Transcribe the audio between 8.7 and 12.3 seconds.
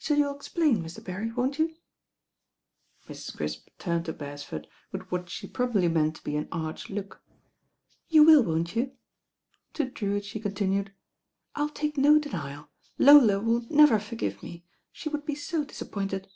you?" To Drewitt she continued, "I'll take no